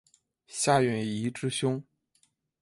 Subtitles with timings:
[0.47, 1.83] 夏允彝之兄。